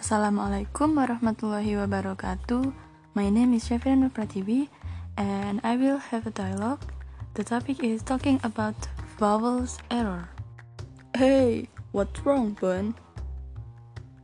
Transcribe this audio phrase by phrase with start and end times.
[0.00, 2.72] Assalamualaikum warahmatullahi wabarakatuh.
[3.12, 4.72] My name is Shafira Prativi
[5.20, 6.80] and I will have a dialogue.
[7.36, 8.72] The topic is talking about
[9.20, 10.32] vowels error.
[11.12, 12.96] Hey, what's wrong, Bun?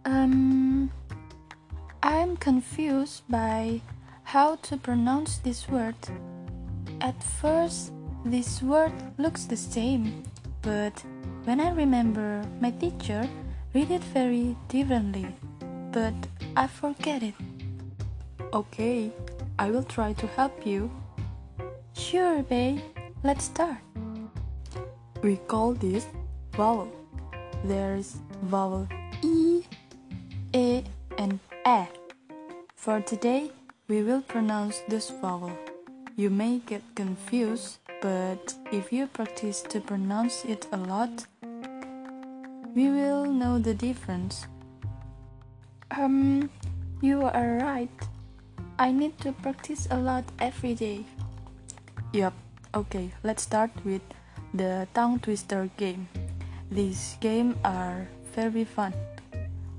[0.09, 0.89] Um,
[2.01, 3.85] I'm confused by
[4.33, 6.01] how to pronounce this word.
[7.05, 7.93] At first,
[8.25, 10.25] this word looks the same,
[10.65, 11.05] but
[11.45, 13.29] when I remember my teacher
[13.77, 15.37] read it very differently
[15.97, 16.13] but
[16.55, 17.33] I forget it.
[18.53, 19.11] Okay,
[19.59, 20.91] I will try to help you.
[21.95, 22.81] Sure, babe.
[23.25, 23.81] Let's start.
[25.23, 26.05] We call this
[26.53, 26.93] vowel.
[27.65, 28.87] There's vowel
[29.23, 29.63] E,
[30.53, 30.85] E,
[31.17, 31.85] and E.
[32.75, 33.51] For today,
[33.89, 35.57] we will pronounce this vowel.
[36.15, 41.25] You may get confused, but if you practice to pronounce it a lot,
[42.75, 44.47] we will know the difference.
[45.91, 46.51] Um,
[47.01, 47.91] you are right.
[48.79, 51.05] I need to practice a lot every day.
[52.13, 52.35] Yup.
[52.75, 54.03] Okay, let's start with
[54.53, 56.09] the tongue twister game.
[56.71, 58.93] These games are very fun.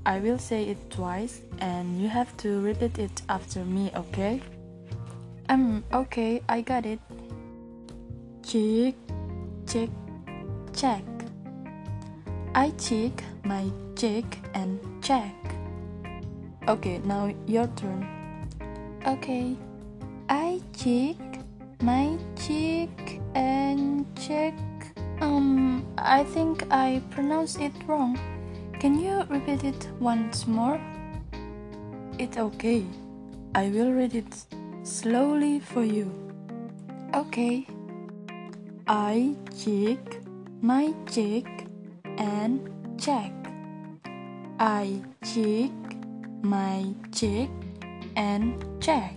[0.04, 4.40] I will say it twice and you have to repeat it after me, okay?
[5.48, 6.98] Um, okay, I got it.
[8.42, 8.94] Check,
[9.66, 9.90] check,
[10.74, 11.04] check.
[12.54, 15.57] I check my check and check.
[16.68, 18.06] Okay, now your turn.
[19.06, 19.56] Okay.
[20.28, 21.16] I check
[21.80, 24.52] my cheek and check.
[25.22, 28.18] Um, I think I pronounced it wrong.
[28.80, 30.78] Can you repeat it once more?
[32.18, 32.84] It's okay.
[33.54, 34.44] I will read it
[34.82, 36.12] slowly for you.
[37.14, 37.66] Okay.
[38.86, 40.20] I check
[40.60, 41.46] my check
[42.18, 43.32] and check.
[44.60, 45.97] I check
[46.42, 47.48] my check
[48.16, 49.14] and check.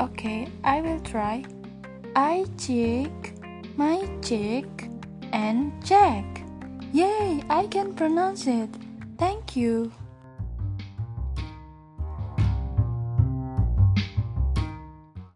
[0.00, 1.44] Okay, I will try.
[2.16, 3.34] I check
[3.76, 4.66] my check
[5.32, 6.24] and check.
[6.92, 8.70] Yay, I can pronounce it.
[9.18, 9.90] Thank you.